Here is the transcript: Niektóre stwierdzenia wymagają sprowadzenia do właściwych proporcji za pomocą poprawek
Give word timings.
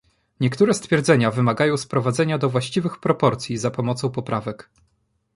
Niektóre 0.39 0.73
stwierdzenia 0.73 1.31
wymagają 1.31 1.77
sprowadzenia 1.77 2.37
do 2.37 2.49
właściwych 2.49 2.97
proporcji 2.99 3.57
za 3.57 3.71
pomocą 3.71 4.09
poprawek 4.11 4.69